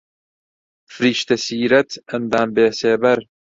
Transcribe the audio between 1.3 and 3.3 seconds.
سیرەت، ئەندام بێسێبەر